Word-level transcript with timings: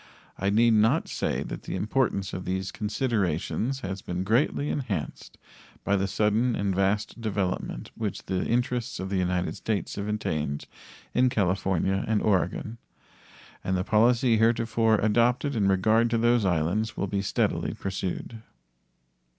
I 0.39 0.49
need 0.49 0.73
not 0.73 1.07
say 1.07 1.43
that 1.43 1.61
the 1.61 1.75
importance 1.75 2.33
of 2.33 2.43
these 2.43 2.71
considerations 2.71 3.81
has 3.81 4.01
been 4.01 4.23
greatly 4.23 4.67
enhanced 4.69 5.37
by 5.83 5.95
the 5.95 6.07
sudden 6.07 6.55
and 6.55 6.73
vast 6.73 7.21
development 7.21 7.91
which 7.93 8.25
the 8.25 8.43
interests 8.47 8.99
of 8.99 9.11
the 9.11 9.17
United 9.19 9.55
States 9.57 9.93
have 9.97 10.07
attained 10.07 10.65
in 11.13 11.29
California 11.29 12.03
and 12.07 12.19
Oregon, 12.19 12.79
and 13.63 13.77
the 13.77 13.83
policy 13.83 14.37
heretofore 14.37 14.95
adopted 14.99 15.55
in 15.55 15.67
regard 15.67 16.09
to 16.09 16.17
those 16.17 16.45
islands 16.45 16.97
will 16.97 17.05
be 17.05 17.21
steadily 17.21 17.75
pursued. 17.75 18.41